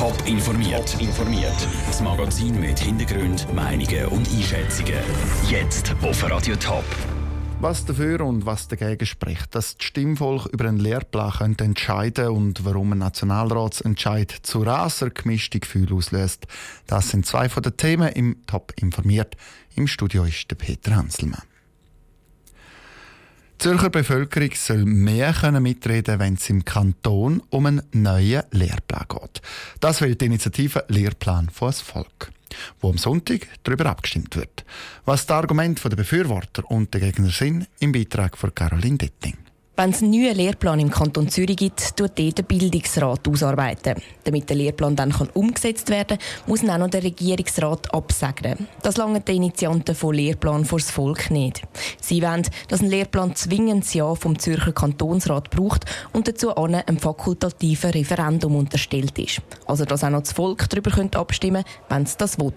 Top 0.00 0.16
informiert. 0.26 0.98
informiert. 0.98 1.68
Das 1.86 2.00
Magazin 2.00 2.58
mit 2.58 2.78
Hintergrund, 2.78 3.46
Meinungen 3.52 4.06
und 4.06 4.26
Einschätzungen. 4.30 4.94
Jetzt 5.46 5.94
auf 6.00 6.22
Radio 6.30 6.56
Top. 6.56 6.86
Was 7.60 7.84
dafür 7.84 8.22
und 8.22 8.46
was 8.46 8.66
dagegen 8.66 9.04
spricht, 9.04 9.54
dass 9.54 9.76
das 9.76 9.86
Stimmvolk 9.86 10.46
über 10.46 10.66
einen 10.66 10.78
Lehrplan 10.78 11.54
entscheiden 11.58 12.28
und 12.28 12.64
warum 12.64 12.92
ein 12.92 12.98
Nationalratsentscheid 12.98 14.30
zu 14.30 14.62
raser 14.62 15.10
gemischte 15.10 15.60
Gefühle 15.60 15.94
auslöst, 15.94 16.46
das 16.86 17.10
sind 17.10 17.26
zwei 17.26 17.50
von 17.50 17.62
den 17.62 17.76
Themen 17.76 18.08
im 18.08 18.46
Top 18.46 18.72
informiert. 18.76 19.36
Im 19.76 19.86
Studio 19.86 20.24
ist 20.24 20.50
der 20.50 20.56
Peter 20.56 20.96
Hanselmann. 20.96 21.49
Zürcher 23.60 23.90
Bevölkerung 23.90 24.52
soll 24.54 24.86
mehr 24.86 25.34
mitreden 25.60 26.18
wenn 26.18 26.32
es 26.32 26.48
im 26.48 26.64
Kanton 26.64 27.42
um 27.50 27.66
einen 27.66 27.82
neuen 27.92 28.42
Lehrplan 28.52 29.04
geht. 29.06 29.42
Das 29.80 30.00
will 30.00 30.14
die 30.14 30.24
Initiative 30.24 30.82
Lehrplan 30.88 31.50
vor 31.50 31.68
das 31.68 31.82
Volk, 31.82 32.32
wo 32.80 32.88
am 32.88 32.96
Sonntag 32.96 33.48
darüber 33.62 33.84
abgestimmt 33.84 34.34
wird. 34.34 34.64
Was 35.04 35.26
die 35.26 35.34
Argumente 35.34 35.86
der 35.90 35.96
Befürworter 35.96 36.70
und 36.70 36.94
der 36.94 37.02
Gegner 37.02 37.28
sind, 37.28 37.68
im 37.80 37.92
Beitrag 37.92 38.38
von 38.38 38.54
Caroline 38.54 38.96
Detting. 38.96 39.36
Wenn 39.80 39.92
es 39.92 40.02
einen 40.02 40.10
neuen 40.10 40.36
Lehrplan 40.36 40.78
im 40.78 40.90
Kanton 40.90 41.30
Zürich 41.30 41.56
gibt, 41.56 41.96
tut 41.96 42.18
der 42.18 42.42
Bildungsrat 42.42 43.26
ausarbeiten. 43.26 43.94
Damit 44.24 44.50
der 44.50 44.56
Lehrplan 44.58 44.94
dann 44.94 45.10
kann 45.10 45.30
umgesetzt 45.30 45.88
werden 45.88 46.18
kann, 46.18 46.48
muss 46.48 46.68
auch 46.68 46.76
noch 46.76 46.90
der 46.90 47.02
Regierungsrat 47.02 47.94
absegnen. 47.94 48.68
Das 48.82 48.98
lange 48.98 49.22
die 49.22 49.36
Initianten 49.36 49.94
von 49.94 50.14
Lehrplan 50.14 50.66
vors 50.66 50.90
Volk 50.90 51.30
nicht. 51.30 51.62
Sie 51.98 52.20
wollen, 52.20 52.46
dass 52.68 52.82
ein 52.82 52.90
Lehrplan 52.90 53.34
zwingend 53.34 53.84
das 53.84 53.94
Ja 53.94 54.14
vom 54.14 54.38
Zürcher 54.38 54.72
Kantonsrat 54.72 55.48
braucht 55.48 55.86
und 56.12 56.28
dazu 56.28 56.54
einem 56.54 56.98
fakultativen 56.98 57.92
Referendum 57.92 58.56
unterstellt 58.56 59.18
ist. 59.18 59.40
Also 59.64 59.86
dass 59.86 60.04
auch 60.04 60.10
noch 60.10 60.20
das 60.20 60.32
Volk 60.32 60.68
darüber 60.68 60.90
abstimmen 61.18 61.64
könnte, 61.64 61.78
wenn 61.88 62.02
es 62.02 62.18
das 62.18 62.38
will. 62.38 62.52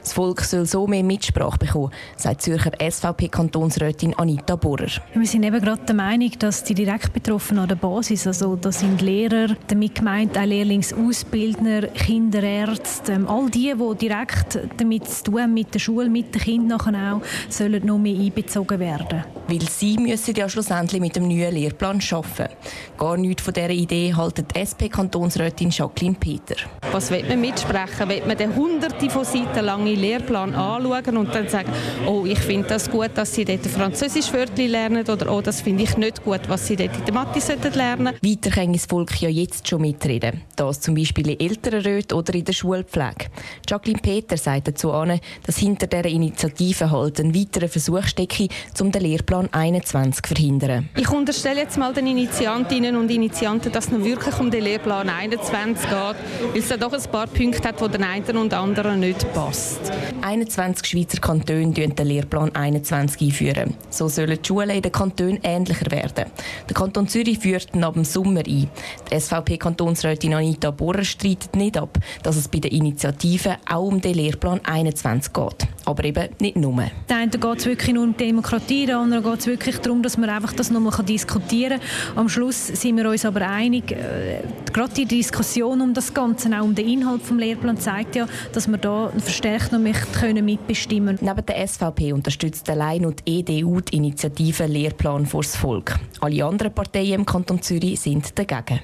Das 0.00 0.12
Volk 0.12 0.40
soll 0.40 0.66
so 0.66 0.88
mehr 0.88 1.04
Mitsprache 1.04 1.56
bekommen, 1.56 1.92
sagt 2.16 2.42
Zürcher 2.42 2.72
SVP-Kantonsrätin 2.80 4.14
Anita 4.14 4.56
Bohrer. 4.56 4.90
Wir 5.14 5.26
sind 5.26 5.44
eben 5.44 5.60
gerade 5.60 5.84
der 5.84 5.94
Meinung, 5.94 6.32
dass 6.40 6.63
die 6.68 6.74
direkt 6.74 7.12
betroffen 7.12 7.58
an 7.58 7.68
der 7.68 7.76
Basis. 7.76 8.26
Also 8.26 8.56
das 8.56 8.80
sind 8.80 9.00
Lehrer, 9.02 9.56
damit 9.68 9.94
gemeint 9.94 10.36
auch 10.36 10.44
Lehrlingsausbildner, 10.44 11.88
Kinderärzte, 11.88 13.12
ähm, 13.12 13.28
all 13.28 13.50
die, 13.50 13.72
die 13.72 14.08
direkt 14.08 14.58
damit 14.76 15.08
zu 15.08 15.24
tun 15.24 15.52
mit 15.52 15.74
der 15.74 15.78
Schule, 15.78 16.08
mit 16.08 16.34
den 16.34 16.40
Kindern 16.40 16.96
auch, 16.96 17.22
sollen 17.48 17.84
noch 17.84 17.98
mehr 17.98 18.18
einbezogen 18.18 18.78
werden. 18.78 19.24
Weil 19.46 19.62
sie 19.62 19.98
müssen 19.98 20.34
ja 20.34 20.48
schlussendlich 20.48 21.00
mit 21.00 21.16
dem 21.16 21.28
neuen 21.28 21.54
Lehrplan 21.54 22.00
arbeiten. 22.10 22.54
Gar 22.96 23.16
nichts 23.18 23.42
von 23.42 23.52
dieser 23.52 23.70
Idee 23.70 24.14
halten 24.14 24.46
die 24.54 24.60
SP-Kantonsrätin 24.60 25.70
Jacqueline 25.70 26.16
Peter. 26.18 26.56
Was 26.92 27.10
will 27.10 27.24
man 27.28 27.40
mitsprechen? 27.40 28.08
Will 28.08 28.22
man 28.26 28.38
den 28.38 28.54
hunderte 28.54 29.10
von 29.10 29.24
Seiten 29.24 29.64
langen 29.64 29.96
Lehrplan 29.96 30.54
anschauen 30.54 31.16
und 31.16 31.34
dann 31.34 31.48
sagen, 31.48 31.70
oh, 32.06 32.24
ich 32.24 32.38
finde 32.38 32.68
das 32.68 32.90
gut, 32.90 33.10
dass 33.14 33.34
sie 33.34 33.44
dort 33.44 33.66
Französisch 33.66 34.32
Wörter 34.32 34.66
lernen 34.66 35.04
oder 35.08 35.30
oh, 35.30 35.40
das 35.40 35.60
finde 35.60 35.82
ich 35.82 35.96
nicht 35.96 36.24
gut, 36.24 36.40
was 36.48 36.66
sie 36.66 36.76
dort 36.76 36.96
in 36.96 37.04
der 37.04 37.14
Mathe 37.14 37.40
lernen 37.74 38.06
sollten. 38.06 38.30
Weiter 38.30 38.50
kann 38.50 38.72
das 38.72 38.86
Volk 38.86 39.20
ja 39.20 39.28
jetzt 39.28 39.68
schon 39.68 39.82
mitreden. 39.82 40.42
Das 40.56 40.80
zum 40.80 40.94
Beispiel 40.94 41.30
in 41.30 41.40
Elternräten 41.40 42.16
oder 42.16 42.34
in 42.34 42.44
der 42.44 42.52
Schulpflege. 42.52 43.26
Jacqueline 43.68 44.00
Peter 44.00 44.36
sagt 44.36 44.68
dazu 44.68 44.92
an, 44.92 45.20
dass 45.44 45.58
hinter 45.58 45.86
dieser 45.86 46.06
Initiative 46.06 46.90
halt 46.90 47.20
ein 47.20 47.34
weiterer 47.34 47.68
Versuch 47.68 48.04
stecke, 48.04 48.48
um 48.80 48.90
den 48.90 49.02
Lehrplan 49.02 49.33
21 49.50 50.22
zu 50.22 50.34
verhindern. 50.34 50.88
Ich 50.96 51.10
unterstelle 51.10 51.60
jetzt 51.60 51.78
mal 51.78 51.92
den 51.92 52.06
Initiantinnen 52.06 52.96
und 52.96 53.10
Initianten, 53.10 53.72
dass 53.72 53.88
es 53.90 54.04
wirklich 54.04 54.38
um 54.38 54.50
den 54.50 54.64
Lehrplan 54.64 55.08
21 55.08 55.88
geht, 55.88 55.92
weil 55.92 56.16
es 56.54 56.68
da 56.68 56.76
doch 56.76 56.92
ein 56.92 57.02
paar 57.10 57.26
Punkte 57.26 57.68
hat, 57.68 57.80
die 57.80 57.88
den 57.88 58.04
einen 58.04 58.36
und 58.36 58.54
anderen 58.54 59.00
nicht 59.00 59.32
passt. 59.34 59.80
21 60.22 60.86
Schweizer 60.86 61.20
Kantone 61.20 61.72
den 61.72 62.06
Lehrplan 62.06 62.54
21 62.54 63.20
einführen. 63.20 63.74
So 63.90 64.08
sollen 64.08 64.38
die 64.42 64.46
Schulen 64.46 64.70
in 64.70 64.82
den 64.82 64.92
Kantonen 64.92 65.40
ähnlicher 65.42 65.90
werden. 65.90 66.26
Der 66.68 66.74
Kanton 66.74 67.08
Zürich 67.08 67.38
führt 67.38 67.74
ihn 67.74 67.84
ab 67.84 67.94
dem 67.94 68.04
Sommer 68.04 68.40
ein. 68.46 68.68
Die 69.10 69.20
SVP-Kantonsrätin 69.20 70.34
Anita 70.34 70.70
Bohrer 70.70 71.04
streitet 71.04 71.56
nicht 71.56 71.76
ab, 71.76 71.98
dass 72.22 72.36
es 72.36 72.48
bei 72.48 72.58
der 72.58 72.72
Initiative 72.72 73.56
auch 73.68 73.84
um 73.84 74.00
den 74.00 74.14
Lehrplan 74.14 74.60
21 74.64 75.32
geht. 75.32 75.68
Aber 75.84 76.04
eben 76.04 76.28
nicht 76.40 76.56
nur. 76.56 76.84
Der 77.08 77.16
eine 77.16 77.30
geht 77.30 77.58
es 77.58 77.66
wirklich 77.66 77.94
nur 77.94 78.04
um 78.04 78.16
Demokratie, 78.16 78.86
der 78.86 78.98
andere 78.98 79.23
geht 79.24 79.40
es 79.40 79.46
wirklich 79.46 79.78
darum, 79.78 80.02
dass 80.02 80.16
man 80.16 80.30
einfach 80.30 80.52
das 80.52 80.70
nochmal 80.70 81.04
diskutieren 81.04 81.80
kann. 81.80 82.18
Am 82.18 82.28
Schluss 82.28 82.68
sind 82.68 82.96
wir 82.96 83.08
uns 83.08 83.24
aber 83.24 83.48
einig, 83.48 83.90
äh, 83.92 84.42
gerade 84.72 84.94
die 84.94 85.06
Diskussion 85.06 85.80
um 85.80 85.94
das 85.94 86.14
Ganze, 86.14 86.48
auch 86.56 86.64
um 86.64 86.74
den 86.74 86.88
Inhalt 86.88 87.22
des 87.22 87.30
Lehrplans, 87.30 87.84
zeigt 87.84 88.16
ja, 88.16 88.26
dass 88.52 88.68
wir 88.68 88.78
da 88.78 89.10
verstärkt 89.18 89.72
noch 89.72 89.80
mitbestimmen 89.80 91.16
können. 91.16 91.34
Neben 91.34 91.46
der 91.46 91.66
SVP 91.66 92.12
unterstützt 92.12 92.68
allein 92.70 93.04
und 93.06 93.26
die 93.26 93.40
EDU 93.40 93.80
die 93.80 93.96
Initiative 93.96 94.66
Lehrplan 94.66 95.26
vors 95.26 95.56
Volk. 95.56 95.94
Alle 96.20 96.44
anderen 96.44 96.72
Parteien 96.72 97.20
im 97.20 97.26
Kanton 97.26 97.60
Zürich 97.62 98.00
sind 98.00 98.38
dagegen. 98.38 98.80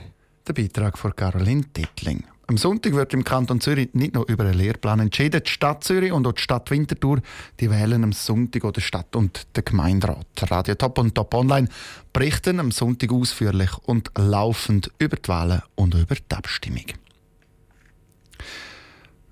Der 0.47 0.53
Beitrag 0.53 0.99
von 0.99 1.15
Caroline 1.15 1.65
Tittling. 1.73 2.25
Am 2.51 2.57
Sonntag 2.57 2.95
wird 2.95 3.15
im 3.15 3.23
Kanton 3.23 3.61
Zürich 3.61 3.91
nicht 3.93 4.15
nur 4.15 4.29
über 4.29 4.43
einen 4.43 4.55
Lehrplan 4.55 4.99
entschieden. 4.99 5.41
Die 5.47 5.49
Stadt 5.49 5.85
Zürich 5.85 6.11
und 6.11 6.27
auch 6.27 6.33
die 6.33 6.43
Stadt 6.43 6.69
Winterthur 6.73 7.21
die 7.61 7.71
wählen 7.71 8.03
am 8.03 8.13
Sonntag 8.13 8.65
oder 8.65 8.81
Stadt 8.81 9.15
und 9.15 9.47
der 9.55 9.63
Gemeinderat. 9.63 10.27
Radio 10.51 10.75
Top 10.75 10.99
und 10.99 11.15
Top 11.15 11.33
Online 11.33 11.69
berichten 12.13 12.59
am 12.59 12.73
Sonntag 12.73 13.13
ausführlich 13.13 13.71
und 13.85 14.11
laufend 14.19 14.91
über 14.99 15.15
die 15.15 15.29
Wahlen 15.29 15.63
und 15.77 15.95
über 15.95 16.17
die 16.17 16.35
Abstimmung. 16.35 16.87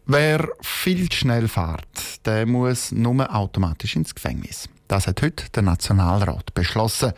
Wer 0.07 0.49
viel 0.63 1.11
schnell 1.11 1.49
fährt, 1.49 2.25
der 2.25 2.47
muss 2.47 2.93
nur 2.93 3.35
automatisch 3.35 3.97
ins 3.97 4.15
Gefängnis. 4.15 4.69
Das 4.87 5.09
hat 5.09 5.23
heute 5.23 5.51
der 5.57 5.65
Nationalrat 5.65 6.55
beschlossen. 6.55 7.13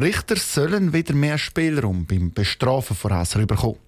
Richter 0.00 0.34
sollen 0.34 0.92
wieder 0.92 1.14
mehr 1.14 1.38
Spielraum 1.38 2.06
beim 2.06 2.32
Bestrafen 2.32 2.96
von 2.96 3.12
Raser 3.12 3.46
bekommen. 3.46 3.83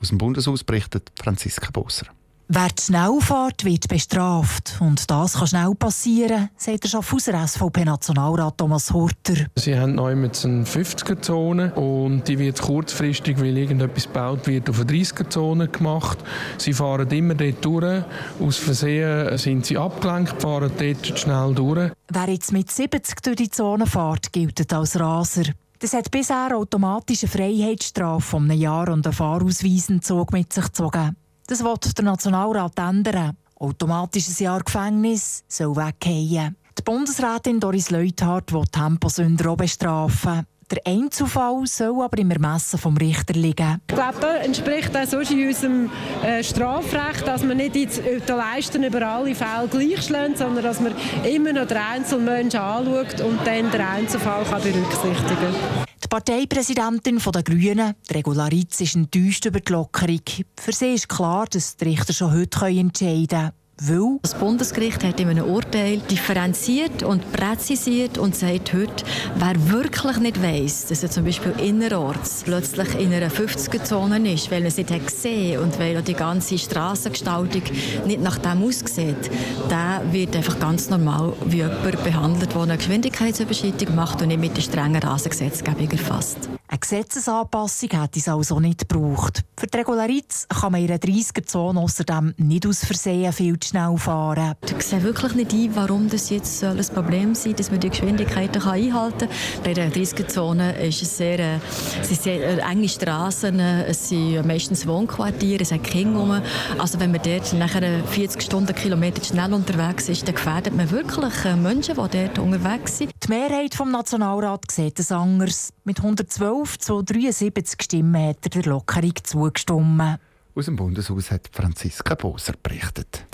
Aus 0.00 0.08
dem 0.08 0.18
Bundeshaus 0.18 0.64
berichtet 0.64 1.10
Franziska 1.16 1.70
Boser. 1.70 2.06
Wer 2.48 2.68
zu 2.76 2.86
schnell 2.86 3.18
fährt, 3.20 3.64
wird 3.64 3.88
bestraft. 3.88 4.76
Und 4.78 5.10
das 5.10 5.32
kann 5.32 5.48
schnell 5.48 5.74
passieren, 5.74 6.48
sagt 6.56 6.84
der 6.84 6.88
Schaffhauser 6.90 7.44
SVP-Nationalrat 7.44 8.56
Thomas 8.56 8.92
Horter. 8.92 9.46
Sie 9.56 9.76
haben 9.76 9.96
neu 9.96 10.14
mit 10.14 10.44
einer 10.44 10.64
50er-Zone 10.64 11.74
und 11.74 12.28
die 12.28 12.38
wird 12.38 12.62
kurzfristig, 12.62 13.40
weil 13.40 13.58
irgendetwas 13.58 14.04
gebaut 14.04 14.46
wird, 14.46 14.70
auf 14.70 14.80
eine 14.80 14.92
30er-Zone 14.92 15.66
gemacht. 15.66 16.18
Sie 16.58 16.72
fahren 16.72 17.10
immer 17.10 17.34
dort 17.34 17.64
durch. 17.64 18.04
Aus 18.38 18.58
Versehen 18.58 19.36
sind 19.38 19.66
sie 19.66 19.76
abgelenkt, 19.76 20.40
fahren 20.40 20.70
dort 20.78 21.18
schnell 21.18 21.52
durch. 21.52 21.90
Wer 22.12 22.30
jetzt 22.30 22.52
mit 22.52 22.70
70 22.70 23.22
durch 23.22 23.36
die 23.36 23.50
Zone 23.50 23.88
fährt, 23.88 24.32
gilt 24.32 24.72
als 24.72 25.00
Raser. 25.00 25.46
Das 25.86 25.94
hat 25.94 26.10
bisher 26.10 26.56
automatische 26.56 27.28
Freiheitsstrafe 27.28 28.20
von 28.20 28.50
einem 28.50 28.60
Jahr 28.60 28.88
und 28.88 29.06
einen 29.06 29.14
Fahrausweisentzug 29.14 30.32
mit 30.32 30.52
sich 30.52 30.64
gezogen. 30.64 31.14
Das 31.46 31.62
wird 31.62 31.96
der 31.96 32.04
Nationalrat 32.04 32.76
ändern. 32.76 33.36
Automatisches 33.54 34.40
Jahr 34.40 34.64
Gefängnis 34.64 35.44
soll 35.46 35.76
weggehen. 35.76 36.56
Die 36.76 36.82
Bundesrätin 36.82 37.60
Doris 37.60 37.90
Leuthardt 37.90 38.52
will 38.52 38.64
Temposünder 38.64 39.50
auch 39.50 39.56
bestrafen. 39.56 40.44
Der 40.68 40.84
Einzelfall 40.84 41.64
soll 41.66 42.02
aber 42.02 42.18
im 42.18 42.30
Ermessen 42.32 42.76
vom 42.76 42.96
Richter 42.96 43.34
liegen. 43.34 43.80
Ich 43.88 43.94
glaube, 43.94 44.18
das 44.20 44.44
entspricht 44.46 44.96
auch 44.96 45.06
sonst 45.06 45.30
in 45.30 45.46
unserem 45.46 45.90
äh, 46.24 46.42
Strafrecht, 46.42 47.24
dass 47.24 47.44
man 47.44 47.58
nicht 47.58 47.76
die 47.76 47.88
Leisten 48.26 48.82
über 48.82 49.06
alle 49.06 49.34
Fälle 49.36 49.68
gleich 49.70 50.04
schlägt, 50.04 50.38
sondern 50.38 50.64
dass 50.64 50.80
man 50.80 50.92
immer 51.24 51.52
noch 51.52 51.68
den 51.68 51.76
Einzelmenschen 51.76 52.58
anschaut 52.58 53.20
und 53.20 53.38
dann 53.46 53.70
den 53.70 53.80
Einzelfall 53.80 54.44
kann 54.44 54.60
berücksichtigen 54.60 55.36
kann. 55.36 55.86
Die 56.02 56.08
Parteipräsidentin 56.08 57.18
der 57.18 57.42
Grünen, 57.44 57.94
Regularitz, 58.10 58.80
ist 58.80 58.96
enttäuscht 58.96 59.44
über 59.44 59.60
die 59.60 59.72
Lockerung. 59.72 60.20
Für 60.60 60.72
sie 60.72 60.94
ist 60.94 61.08
klar, 61.08 61.46
dass 61.48 61.76
die 61.76 61.84
Richter 61.84 62.12
schon 62.12 62.32
heute 62.32 62.66
entscheiden 62.66 63.28
können. 63.28 63.52
Weil 63.78 64.18
das 64.22 64.32
Bundesgericht 64.32 65.04
hat 65.04 65.20
in 65.20 65.28
einem 65.28 65.44
Urteil 65.44 65.98
differenziert 65.98 67.02
und 67.02 67.30
präzisiert 67.30 68.16
und 68.16 68.34
sagt 68.34 68.72
heute, 68.72 69.04
wer 69.34 69.70
wirklich 69.70 70.16
nicht 70.16 70.42
weiss, 70.42 70.86
dass 70.86 71.02
er 71.02 71.10
zum 71.10 71.24
Beispiel 71.24 71.52
innerorts 71.58 72.42
plötzlich 72.44 72.98
in 72.98 73.12
einer 73.12 73.30
50er-Zone 73.30 74.32
ist, 74.32 74.50
weil 74.50 74.62
er 74.62 74.68
es 74.68 74.78
nicht 74.78 75.06
gesehen 75.06 75.60
und 75.60 75.78
weil 75.78 76.00
die 76.00 76.14
ganze 76.14 76.56
Strassengestaltung 76.56 77.64
nicht 78.06 78.22
nach 78.22 78.38
dem 78.38 78.64
aussieht, 78.64 79.30
der 79.70 80.02
wird 80.10 80.34
einfach 80.34 80.58
ganz 80.58 80.88
normal 80.88 81.34
wie 81.44 81.58
jemand 81.58 82.02
behandelt, 82.02 82.54
der 82.54 82.62
eine 82.62 82.78
Geschwindigkeitsüberschreitung 82.78 83.94
macht 83.94 84.22
und 84.22 84.28
nicht 84.28 84.40
mit 84.40 84.56
der 84.56 84.62
strengen 84.62 85.02
Rasengesetzgebung 85.02 85.90
erfasst. 85.90 86.48
Eine 86.68 86.80
Gesetzesanpassung 86.80 87.90
hätte 87.90 88.18
es 88.18 88.28
also 88.28 88.58
nicht 88.58 88.88
gebraucht. 88.88 89.44
Für 89.56 89.68
die 89.68 89.78
Regularitz 89.78 90.48
kann 90.48 90.72
man 90.72 90.82
in 90.82 90.88
einer 90.88 90.98
30er-Zone 90.98 91.78
außerdem 91.78 92.34
nicht 92.38 92.66
aus 92.66 92.84
Versehen 92.84 93.32
viel 93.32 93.58
zu 93.60 93.68
schnell 93.68 93.96
fahren. 93.96 94.54
Ich 94.76 94.82
sehe 94.82 95.02
wirklich 95.02 95.34
nicht 95.34 95.52
ein, 95.52 95.76
warum 95.76 96.10
das 96.10 96.28
jetzt 96.30 96.64
ein 96.64 96.76
Problem 96.92 97.34
sein 97.34 97.52
soll, 97.52 97.54
dass 97.54 97.70
man 97.70 97.80
die 97.80 97.90
Geschwindigkeiten 97.90 98.60
einhalten 98.62 99.28
kann. 99.28 99.28
Bei 99.62 99.74
der 99.74 99.92
30er-Zone 99.92 100.76
ist 100.84 101.02
es 101.02 101.16
sehr, 101.16 101.38
äh, 101.38 101.58
es 102.00 102.08
sind 102.08 102.22
sehr 102.22 102.58
äh, 102.58 102.70
enge 102.70 102.88
Straßen, 102.88 103.60
es 103.60 104.08
sind 104.08 104.44
meistens 104.44 104.86
Wohnquartiere, 104.88 105.62
es 105.62 105.68
sind 105.68 105.84
Kinder 105.84 106.18
rum. 106.18 106.42
Also 106.78 106.98
wenn 106.98 107.12
man 107.12 107.22
dort 107.22 107.52
nachher 107.52 108.04
40 108.04 108.42
Stundenkilometer 108.42 109.22
schnell 109.22 109.54
unterwegs 109.54 110.08
ist, 110.08 110.26
dann 110.26 110.34
gefährdet 110.34 110.74
man 110.74 110.90
wirklich 110.90 111.44
äh, 111.44 111.54
Menschen, 111.54 111.94
die 111.94 112.18
dort 112.18 112.38
unterwegs 112.40 112.98
sind. 112.98 113.12
Die 113.22 113.28
Mehrheit 113.28 113.74
vom 113.74 113.92
Nationalrat 113.92 114.70
sieht 114.70 114.98
es 114.98 115.12
anders. 115.12 115.72
Mit 115.86 115.98
112 116.00 116.78
zu 116.78 117.02
73 117.02 117.80
Stimmen 117.80 118.30
hat 118.30 118.38
er 118.42 118.50
der 118.50 118.64
Lockerung 118.64 119.12
zugestimmt. 119.22 120.18
Aus 120.56 120.64
dem 120.64 120.74
Bundeshaus 120.74 121.30
hat 121.30 121.48
Franziska 121.52 122.16
Boser 122.16 122.54
berichtet. 122.60 123.24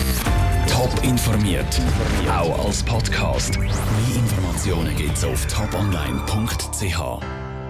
Top 0.67 0.91
informiert, 1.03 1.81
auch 2.29 2.63
als 2.63 2.83
Podcast. 2.83 3.57
Mehr 3.57 3.71
Informationen 4.15 4.95
gibt's 4.95 5.23
auf 5.23 5.47
toponline.ch. 5.47 7.42